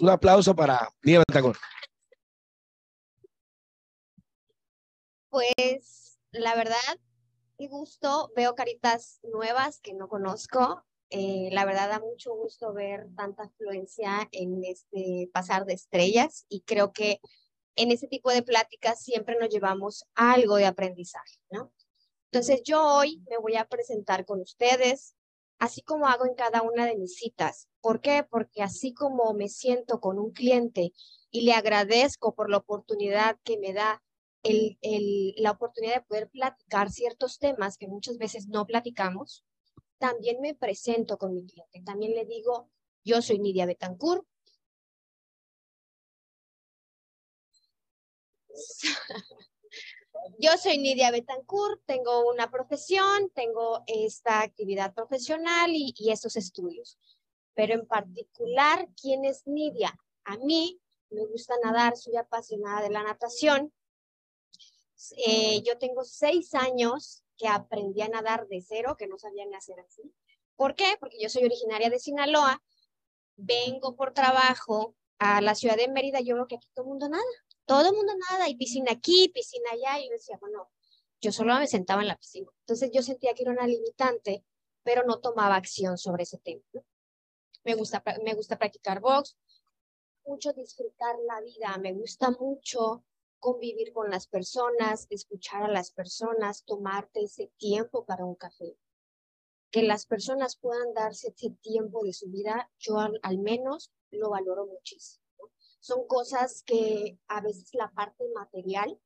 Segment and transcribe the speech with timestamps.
[0.00, 1.58] Un aplauso para Nidia Betancourt.
[5.30, 6.76] Pues la verdad,
[7.58, 10.84] qué gusto, veo caritas nuevas que no conozco.
[11.10, 16.62] Eh, la verdad da mucho gusto ver tanta afluencia en este pasar de estrellas y
[16.62, 17.20] creo que
[17.76, 21.72] en ese tipo de pláticas siempre nos llevamos algo de aprendizaje, ¿no?
[22.32, 25.14] Entonces yo hoy me voy a presentar con ustedes,
[25.58, 27.68] así como hago en cada una de mis citas.
[27.80, 28.24] ¿Por qué?
[28.28, 30.92] Porque así como me siento con un cliente
[31.30, 34.02] y le agradezco por la oportunidad que me da
[34.42, 39.44] el, la oportunidad de poder platicar ciertos temas que muchas veces no platicamos,
[39.98, 41.82] también me presento con mi cliente.
[41.84, 42.70] También le digo,
[43.04, 44.24] yo soy Nidia Betancourt.
[50.38, 56.98] Yo soy Nidia Betancourt, tengo una profesión, tengo esta actividad profesional y, y estos estudios.
[57.54, 59.98] Pero en particular, ¿quién es Nidia?
[60.24, 63.72] A mí me gusta nadar, soy apasionada de la natación.
[65.26, 69.54] Eh, yo tengo seis años que aprendí a nadar de cero, que no sabía ni
[69.54, 70.02] hacer así.
[70.56, 70.96] ¿Por qué?
[70.98, 72.62] Porque yo soy originaria de Sinaloa,
[73.36, 77.08] vengo por trabajo a la ciudad de Mérida, yo veo que aquí todo el mundo
[77.08, 77.24] nada,
[77.66, 80.70] todo el mundo nada, y piscina aquí, piscina allá, y yo decía, bueno,
[81.20, 82.50] yo solo me sentaba en la piscina.
[82.60, 84.44] Entonces yo sentía que era una limitante,
[84.82, 86.62] pero no tomaba acción sobre ese tema.
[87.64, 89.36] Me, gusta, me gusta practicar box,
[90.24, 93.04] mucho disfrutar la vida, me gusta mucho
[93.40, 98.76] convivir con las personas, escuchar a las personas, tomarte ese tiempo para un café.
[99.70, 104.30] Que las personas puedan darse ese tiempo de su vida, yo al, al menos lo
[104.30, 105.25] valoro muchísimo.
[105.86, 109.00] Son cosas que a veces la parte material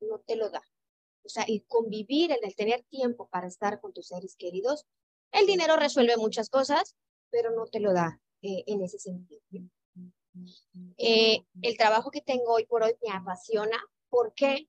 [0.00, 0.64] no te lo da.
[1.22, 4.84] O sea, el convivir, el, el tener tiempo para estar con tus seres queridos,
[5.30, 6.96] el dinero resuelve muchas cosas,
[7.30, 9.40] pero no te lo da eh, en ese sentido.
[10.96, 13.78] Eh, el trabajo que tengo hoy por hoy me apasiona.
[14.08, 14.68] ¿Por qué?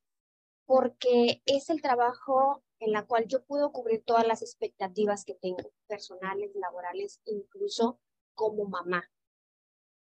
[0.67, 5.71] Porque es el trabajo en la cual yo puedo cubrir todas las expectativas que tengo,
[5.87, 7.99] personales, laborales, incluso
[8.35, 9.09] como mamá.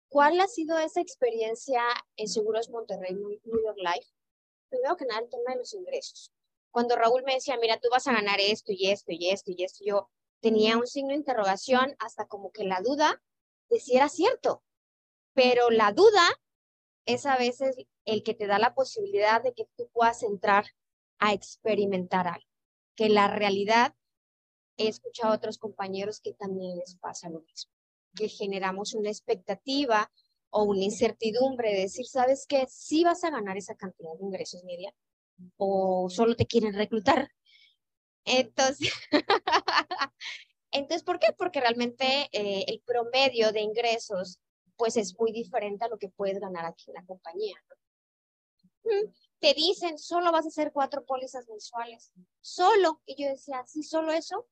[0.09, 1.81] ¿Cuál ha sido esa experiencia
[2.16, 4.07] en Seguros Monterrey, New York Life?
[4.69, 6.31] Primero que nada, el tema de los ingresos.
[6.72, 9.63] Cuando Raúl me decía, mira, tú vas a ganar esto y esto y esto y
[9.63, 10.09] esto, yo
[10.41, 13.22] tenía un signo de interrogación hasta como que la duda
[13.69, 14.63] de si era cierto.
[15.34, 16.24] Pero la duda
[17.06, 17.75] es a veces
[18.06, 20.66] el que te da la posibilidad de que tú puedas entrar
[21.19, 22.47] a experimentar algo.
[22.95, 23.95] Que la realidad,
[24.78, 27.72] he escuchado a otros compañeros que también les pasa lo mismo,
[28.18, 30.12] que generamos una expectativa
[30.50, 32.66] o una incertidumbre de decir, ¿sabes qué?
[32.70, 34.94] Sí vas a ganar esa cantidad de ingresos, media,
[35.58, 37.32] o solo te quieren reclutar.
[38.26, 38.92] Entonces,
[40.72, 41.28] entonces ¿por qué?
[41.38, 44.40] Porque realmente eh, el promedio de ingresos
[44.76, 47.56] pues es muy diferente a lo que puedes ganar aquí en la compañía.
[49.40, 52.12] Te dicen, solo vas a hacer cuatro pólizas mensuales,
[52.42, 53.02] solo.
[53.06, 54.48] Y yo decía, sí, solo eso.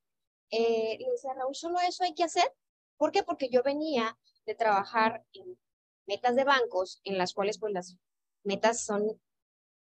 [0.49, 2.51] Eh, y decía, Raúl, solo eso hay que hacer.
[2.97, 3.23] ¿Por qué?
[3.23, 5.57] Porque yo venía de trabajar en
[6.05, 7.97] metas de bancos en las cuales pues las
[8.43, 9.19] metas son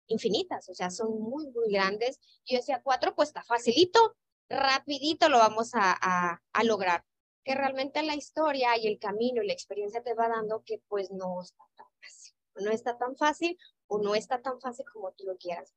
[0.07, 2.19] infinitas, o sea, son muy, muy grandes.
[2.45, 4.15] Yo decía, cuatro, pues está facilito,
[4.49, 7.03] rapidito lo vamos a, lograr
[7.43, 11.11] que realmente la historia y el camino y la experiencia te va dando que pues
[11.11, 12.33] no está tan fácil.
[12.55, 13.57] No está tan fácil
[13.87, 15.73] o no está tan fácil como tú lo quieras.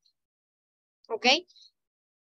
[1.09, 1.27] ¿Ok?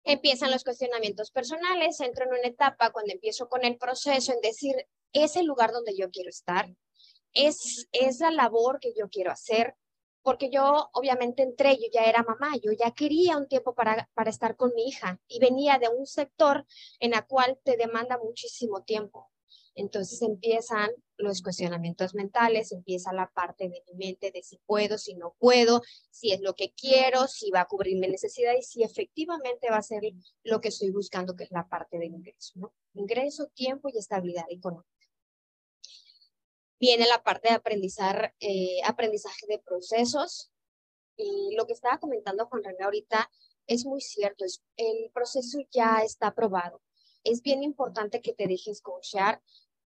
[0.05, 4.75] Empiezan los cuestionamientos personales, entro en una etapa cuando empiezo con el proceso en decir,
[5.13, 6.75] es el lugar donde yo quiero estar,
[7.33, 9.77] es, es la labor que yo quiero hacer,
[10.23, 14.31] porque yo obviamente entré, yo ya era mamá, yo ya quería un tiempo para, para
[14.31, 16.67] estar con mi hija y venía de un sector
[16.99, 19.31] en el cual te demanda muchísimo tiempo.
[19.75, 25.15] Entonces empiezan los cuestionamientos mentales, empieza la parte de mi mente de si puedo, si
[25.15, 28.83] no puedo, si es lo que quiero, si va a cubrir mi necesidad y si
[28.83, 30.03] efectivamente va a ser
[30.43, 32.73] lo que estoy buscando, que es la parte del ingreso.
[32.95, 35.00] Ingreso, tiempo y estabilidad económica.
[36.81, 40.51] Viene la parte de aprendizar, eh, aprendizaje de procesos.
[41.17, 43.31] Y lo que estaba comentando Juan René ahorita
[43.67, 46.81] es muy cierto, es, el proceso ya está aprobado.
[47.23, 49.43] Es bien importante que te dejes coachar.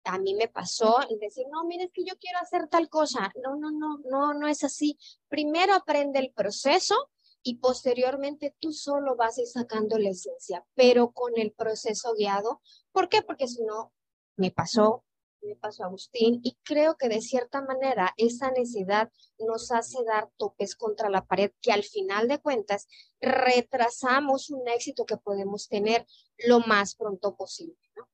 [0.04, 3.32] A mí me pasó el decir, no, mire, es que yo quiero hacer tal cosa.
[3.42, 5.00] No, no, no, no, no es así.
[5.30, 7.10] Primero aprende el proceso
[7.42, 12.62] y posteriormente tú solo vas a ir sacando la esencia, pero con el proceso guiado.
[12.92, 13.22] ¿Por qué?
[13.22, 13.94] Porque si no,
[14.36, 15.06] me pasó,
[15.42, 20.30] me pasó a Agustín y creo que de cierta manera esa necesidad nos hace dar
[20.38, 22.88] topes contra la pared que al final de cuentas
[23.20, 26.06] retrasamos un éxito que podemos tener
[26.38, 27.78] lo más pronto posible.
[27.96, 28.08] ¿no?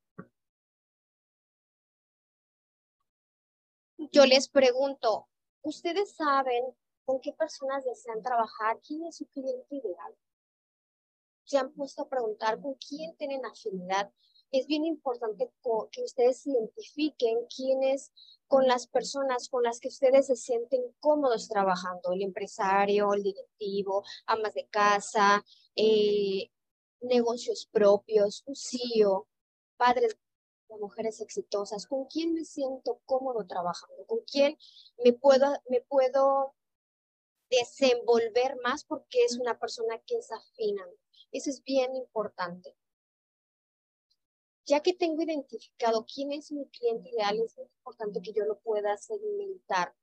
[4.11, 5.27] yo les pregunto,
[5.61, 6.63] ¿ustedes saben
[7.05, 8.79] con qué personas desean trabajar?
[8.85, 10.15] ¿Quién es su cliente ideal?
[11.43, 14.11] ¿Se han puesto a preguntar con quién tienen afinidad?
[14.51, 15.51] Es bien importante
[15.91, 18.11] que ustedes identifiquen quiénes
[18.47, 24.05] con las personas con las que ustedes se sienten cómodos trabajando, el empresario, el directivo,
[24.25, 25.43] amas de casa,
[25.75, 26.49] eh,
[27.01, 29.27] negocios propios, un CEO,
[29.75, 30.15] padres
[30.69, 34.57] de mujeres exitosas, con quién me siento cómodo trabajando, con quién
[35.03, 36.55] me puedo, me puedo
[37.49, 40.85] desenvolver más porque es una persona que es afina.
[41.33, 42.76] Eso es bien importante.
[44.67, 48.97] Ya que tengo identificado quién es mi cliente ideal, es importante que yo lo pueda
[48.97, 49.95] segmentar.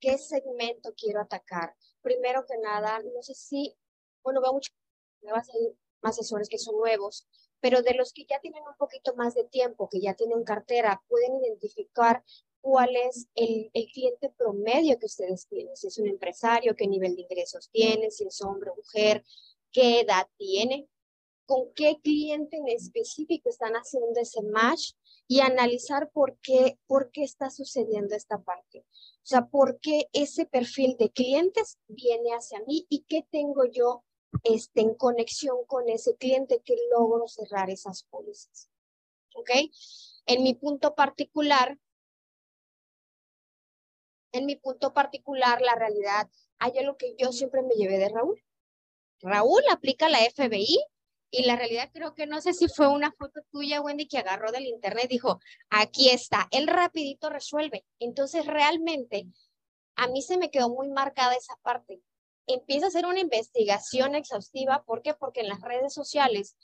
[0.00, 1.76] ¿Qué segmento quiero atacar?
[2.00, 3.76] Primero que nada, no sé si,
[4.22, 4.72] bueno, veo mucho,
[5.20, 7.28] me va a salir más asesores que son nuevos,
[7.60, 11.02] pero de los que ya tienen un poquito más de tiempo, que ya tienen cartera,
[11.08, 12.24] pueden identificar
[12.62, 17.16] cuál es el, el, cliente promedio que ustedes tienen, si es un empresario, qué nivel
[17.16, 19.24] de ingresos tiene, si es hombre o mujer,
[19.72, 20.88] qué edad tiene,
[21.46, 24.92] con qué cliente en específico están haciendo ese match
[25.28, 28.80] y analizar por qué, por qué está sucediendo esta parte.
[28.80, 34.04] O sea, por qué ese perfil de clientes viene hacia mí y qué tengo yo
[34.42, 38.68] este, en conexión con ese cliente que logro cerrar esas pólizas.
[39.34, 39.50] ¿Ok?
[40.26, 41.78] En mi punto particular,
[44.32, 46.28] en mi punto particular, la realidad,
[46.58, 48.42] hay algo que yo siempre me llevé de Raúl.
[49.20, 50.78] Raúl aplica la FBI
[51.36, 54.52] y la realidad creo que no sé si fue una foto tuya, Wendy, que agarró
[54.52, 55.38] del internet dijo,
[55.68, 57.84] aquí está, él rapidito resuelve.
[57.98, 59.26] Entonces realmente
[59.96, 62.00] a mí se me quedó muy marcada esa parte.
[62.46, 64.84] Empieza a hacer una investigación exhaustiva.
[64.84, 65.12] ¿Por qué?
[65.12, 66.56] Porque en las redes sociales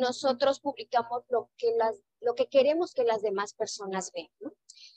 [0.00, 4.30] nosotros publicamos lo que, las, lo que queremos que las demás personas vean.
[4.40, 4.52] ¿no?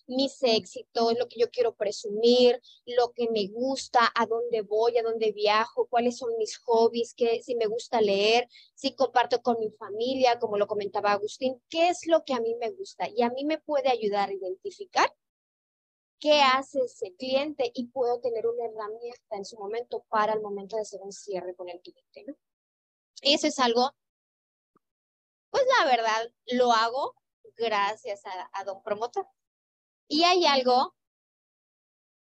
[0.07, 5.03] mis éxitos, lo que yo quiero presumir, lo que me gusta, a dónde voy, a
[5.03, 9.69] dónde viajo, cuáles son mis hobbies, qué, si me gusta leer, si comparto con mi
[9.71, 13.29] familia, como lo comentaba Agustín, qué es lo que a mí me gusta y a
[13.29, 15.13] mí me puede ayudar a identificar
[16.19, 20.75] qué hace ese cliente y puedo tener una herramienta en su momento para el momento
[20.75, 22.24] de hacer un cierre con el cliente.
[22.25, 22.35] ¿no?
[23.21, 23.91] Eso es algo,
[25.57, 27.15] pues la verdad, lo hago
[27.57, 28.21] gracias
[28.54, 29.27] a, Don Promotor.
[30.07, 30.95] Y hay algo,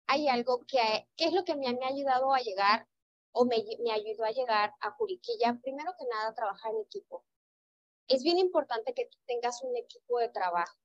[0.06, 2.88] hay algo que, es lo que me, me ha ayudado a llegar
[3.32, 3.56] o me,
[3.92, 5.58] ayudó a llegar a Juriquilla.
[5.62, 7.24] Primero que nada, trabajar en equipo.
[8.08, 10.78] Es bien importante que tengas un equipo de trabajo,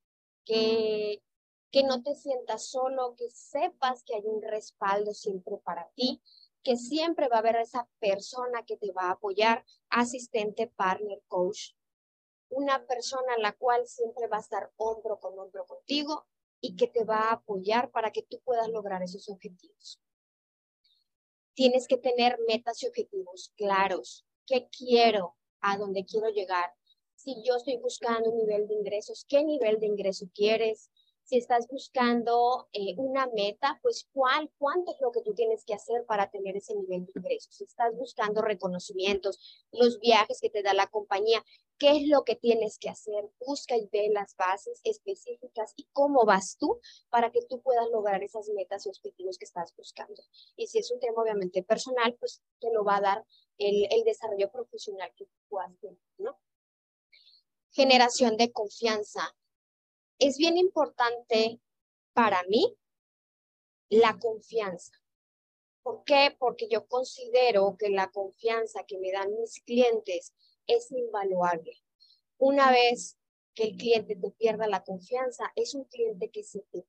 [0.44, 1.22] que,
[1.70, 6.20] que no te sientas solo, que sepas que hay un respaldo siempre para ti,
[6.62, 11.72] que siempre va a haber esa persona que te va a apoyar, asistente, partner, coach,
[12.52, 16.26] una persona a la cual siempre va a estar hombro con hombro contigo
[16.60, 20.00] y que te va a apoyar para que tú puedas lograr esos objetivos.
[21.54, 24.26] Tienes que tener metas y objetivos claros.
[24.46, 25.36] ¿Qué quiero?
[25.60, 26.72] ¿A dónde quiero llegar?
[27.14, 30.90] Si yo estoy buscando un nivel de ingresos, ¿qué nivel de ingreso quieres?
[31.32, 35.72] Si estás buscando eh, una meta, pues cuál, cuánto es lo que tú tienes que
[35.72, 37.54] hacer para tener ese nivel de ingresos.
[37.54, 41.42] Si estás buscando reconocimientos, los viajes que te da la compañía,
[41.78, 46.26] qué es lo que tienes que hacer, busca y ve las bases específicas y cómo
[46.26, 50.22] vas tú para que tú puedas lograr esas metas y objetivos que estás buscando.
[50.56, 54.04] Y si es un tema obviamente personal, pues te lo va a dar el, el
[54.04, 56.38] desarrollo profesional que tú puedas tener, ¿no?
[57.70, 59.34] Generación de confianza.
[60.24, 61.60] Es bien importante
[62.12, 62.78] para mí
[63.88, 64.92] la confianza.
[65.82, 66.36] ¿Por qué?
[66.38, 70.32] Porque yo considero que la confianza que me dan mis clientes
[70.68, 71.82] es invaluable.
[72.38, 73.18] Una vez
[73.52, 76.86] que el cliente te pierda la confianza, es un cliente que se te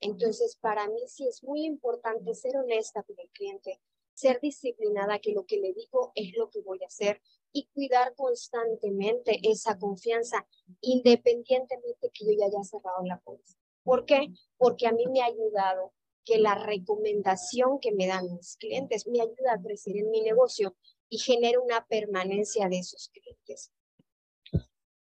[0.00, 3.80] Entonces, para mí sí es muy importante ser honesta con el cliente,
[4.12, 8.14] ser disciplinada, que lo que le digo es lo que voy a hacer y cuidar
[8.14, 10.46] constantemente esa confianza,
[10.80, 13.52] independientemente que yo ya haya cerrado la puerta.
[13.82, 14.28] ¿Por qué?
[14.56, 15.92] Porque a mí me ha ayudado
[16.24, 20.76] que la recomendación que me dan mis clientes me ayuda a crecer en mi negocio
[21.08, 23.72] y genera una permanencia de esos clientes.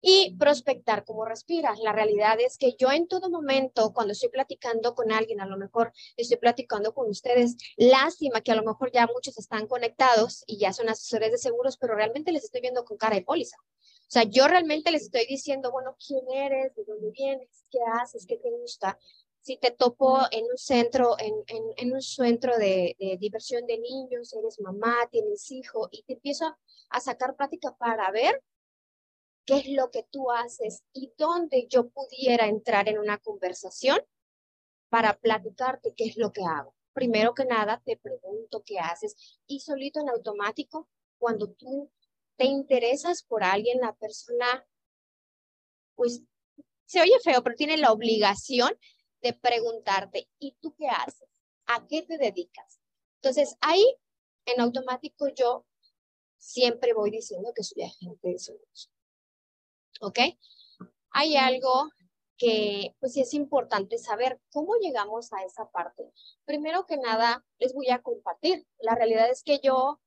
[0.01, 1.79] Y prospectar como respiras.
[1.79, 5.57] La realidad es que yo en todo momento, cuando estoy platicando con alguien, a lo
[5.57, 10.57] mejor estoy platicando con ustedes, lástima que a lo mejor ya muchos están conectados y
[10.59, 13.57] ya son asesores de seguros, pero realmente les estoy viendo con cara de póliza.
[13.59, 16.73] O sea, yo realmente les estoy diciendo, bueno, ¿quién eres?
[16.75, 17.65] ¿De dónde vienes?
[17.69, 18.25] ¿Qué haces?
[18.25, 18.97] ¿Qué te gusta?
[19.47, 21.33] si te topo en un centro, en,
[21.77, 26.53] en, un centro de, diversión de niños, eres mamá, tienes hijo, y te empiezo
[26.89, 28.43] a sacar práctica para ver
[29.47, 33.99] qué es lo que tú haces y dónde yo pudiera entrar en una conversación
[34.89, 36.75] para platicarte qué es lo que hago.
[36.93, 41.89] Primero que nada, te pregunto qué haces y solito en automático, cuando tú
[42.35, 44.67] te interesas por alguien, la persona,
[45.95, 46.21] pues
[46.85, 48.77] se oye feo, pero tiene la obligación
[49.21, 51.27] de preguntarte, ¿y tú qué haces?
[51.65, 52.79] ¿A qué te dedicas?
[53.21, 53.83] Entonces, ahí
[54.45, 55.65] en automático yo
[56.37, 58.91] siempre voy diciendo que soy agente de seguros.
[60.01, 60.19] ¿Ok?
[61.11, 61.89] Hay algo
[62.37, 66.11] que pues es importante saber cómo llegamos a esa parte.
[66.45, 68.65] Primero que nada, les voy a compartir.
[68.79, 69.99] La realidad es que yo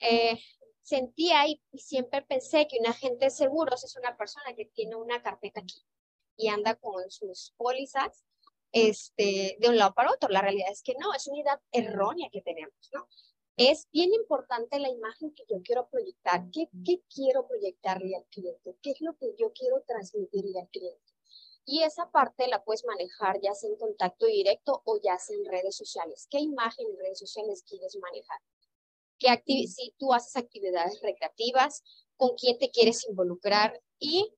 [0.00, 0.40] eh,
[0.82, 5.22] sentía y, siempre pensé que un agente de seguros es una persona que tiene una
[5.22, 5.84] carpeta aquí
[6.36, 8.24] y anda con sus pólizas
[8.72, 10.28] este, de un lado para otro.
[10.30, 13.06] La realidad es que no, es una idea errónea que tenemos, ¿no?
[13.56, 16.50] Es bien importante la imagen que yo quiero proyectar.
[16.50, 18.76] ¿Qué, qué quiero proyectarle al cliente?
[18.82, 21.12] ¿Qué es lo que yo quiero transmitirle al cliente?
[21.66, 25.44] Y esa parte la puedes manejar ya sea en contacto directo o ya sea en
[25.44, 26.26] redes sociales.
[26.30, 28.40] ¿Qué imagen en redes sociales quieres manejar?
[29.18, 31.84] ¿Qué si tú haces actividades recreativas,
[32.16, 34.32] con quién te quieres involucrar y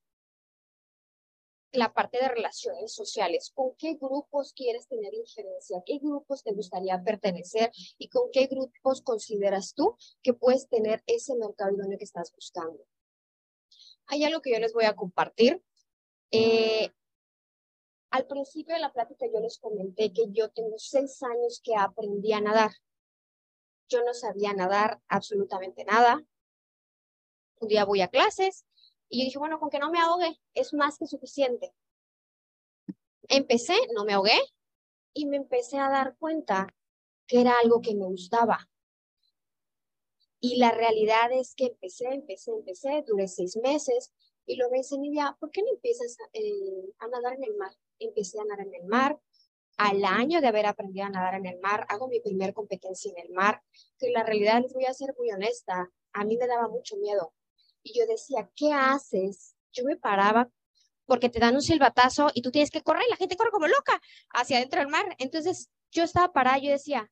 [1.72, 7.02] la parte de relaciones sociales, con qué grupos quieres tener injerencia, qué grupos te gustaría
[7.02, 12.30] pertenecer y con qué grupos consideras tú que puedes tener ese mercado idóneo que estás
[12.32, 12.84] buscando.
[14.06, 15.62] Hay algo que yo les voy a compartir.
[16.30, 16.90] Eh,
[18.10, 22.32] al principio de la plática yo les comenté que yo tengo seis años que aprendí
[22.34, 22.72] a nadar.
[23.88, 26.22] Yo no sabía nadar absolutamente nada.
[27.60, 28.66] Un día voy a clases
[29.12, 31.74] y yo dije, bueno, con que no me ahogue es más que suficiente.
[33.28, 34.40] Empecé, no me ahogué
[35.12, 36.66] y me empecé a dar cuenta
[37.26, 38.70] que era algo que me gustaba.
[40.40, 44.14] Y la realidad es que empecé, empecé, empecé, duré seis meses
[44.46, 47.72] y luego me dice, Nidia, ¿por qué no empiezas eh, a nadar en el mar?
[47.98, 49.20] Empecé a nadar en el mar.
[49.76, 53.26] Al año de haber aprendido a nadar en el mar, hago mi primer competencia en
[53.26, 53.62] el mar,
[53.98, 57.34] que la realidad les voy a ser muy honesta, a mí me daba mucho miedo.
[57.82, 59.56] Y yo decía, ¿qué haces?
[59.72, 60.50] Yo me paraba
[61.06, 63.66] porque te dan un silbatazo y tú tienes que correr y la gente corre como
[63.66, 65.16] loca hacia adentro del mar.
[65.18, 67.10] Entonces yo estaba parada y yo decía,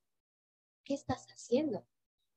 [0.84, 1.86] ¿qué estás haciendo?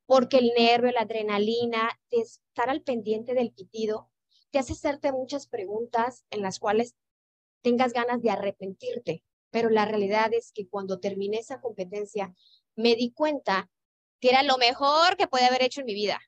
[0.05, 4.09] Porque el nervio, la adrenalina, de estar al pendiente del pitido,
[4.51, 6.95] te hace hacerte muchas preguntas en las cuales
[7.61, 9.23] tengas ganas de arrepentirte.
[9.49, 12.33] Pero la realidad es que cuando terminé esa competencia,
[12.75, 13.69] me di cuenta
[14.19, 16.19] que era lo mejor que puede haber hecho en mi vida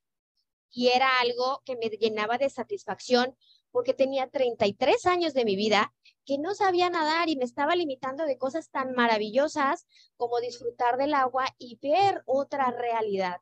[0.72, 3.36] y era algo que me llenaba de satisfacción
[3.72, 5.94] porque tenía 33 años de mi vida
[6.26, 9.86] que no sabía nadar y me estaba limitando de cosas tan maravillosas
[10.18, 13.38] como disfrutar del agua y ver otra realidad.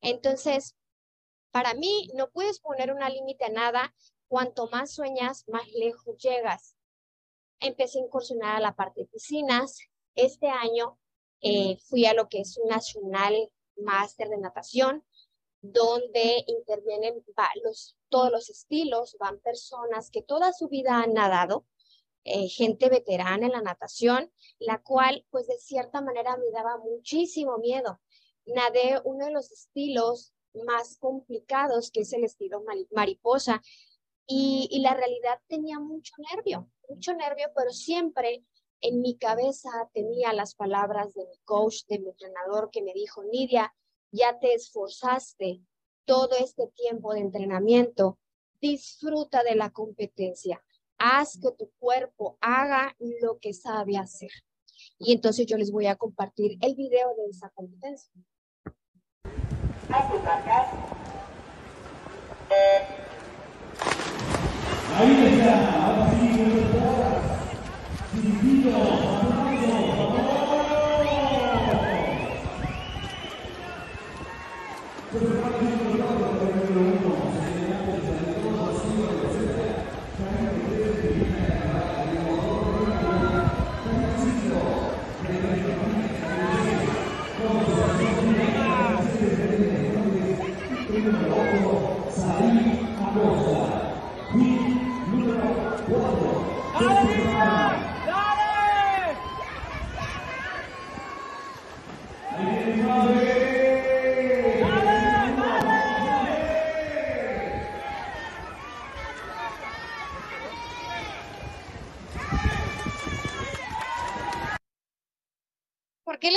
[0.00, 0.76] Entonces,
[1.50, 3.94] para mí no puedes poner una límite a nada.
[4.28, 6.76] Cuanto más sueñas, más lejos llegas.
[7.58, 9.78] Empecé a incursionar a la parte de piscinas.
[10.14, 10.98] Este año
[11.40, 13.34] eh, fui a lo que es un nacional
[13.76, 15.04] máster de natación
[15.62, 17.22] donde intervienen
[17.62, 21.66] los, todos los estilos, van personas que toda su vida han nadado,
[22.24, 27.58] eh, gente veterana en la natación, la cual pues de cierta manera me daba muchísimo
[27.58, 28.00] miedo.
[28.46, 30.32] Nadé uno de los estilos
[30.66, 33.62] más complicados, que es el estilo mariposa,
[34.26, 38.44] y, y la realidad tenía mucho nervio, mucho nervio, pero siempre
[38.80, 43.22] en mi cabeza tenía las palabras de mi coach, de mi entrenador, que me dijo,
[43.24, 43.74] Nidia,
[44.10, 45.60] ya te esforzaste
[46.04, 48.18] todo este tiempo de entrenamiento,
[48.60, 50.62] disfruta de la competencia,
[50.98, 54.30] haz que tu cuerpo haga lo que sabe hacer.
[54.98, 58.12] Y entonces yo les voy a compartir el video de esa competencia.
[64.96, 65.20] Ahí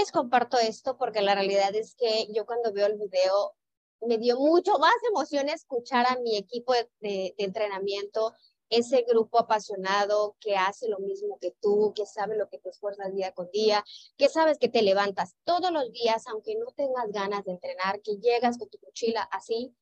[0.04, 0.98] les comparto esto?
[0.98, 3.56] Porque la realidad es que yo cuando veo el video
[4.02, 8.34] me dio mucho más emoción escuchar a mi equipo de, entrenamiento
[8.70, 13.14] ese grupo apasionado que hace lo mismo que tú, que sabe lo que te esfuerzas
[13.14, 13.86] día con día,
[14.18, 18.18] que sabes que te levantas todos los días, aunque no tengas ganas de entrenar, que
[18.18, 19.74] llegas con tu mochila así,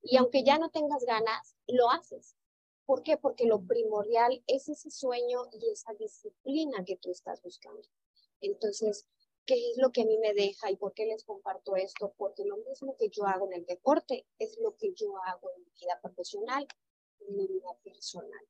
[0.00, 2.36] y aunque ya no tengas ganas, lo haces.
[2.86, 3.18] ¿Por qué?
[3.18, 7.82] Porque lo primordial es ese sueño y esa disciplina que tú estás buscando.
[8.40, 9.06] Entonces,
[9.46, 12.12] ¿qué es lo que a mí me deja y por qué les comparto esto?
[12.18, 15.62] Porque lo mismo que yo hago en el deporte es lo que yo hago en
[15.62, 16.66] mi vida profesional,
[17.20, 18.46] en mi vida personal.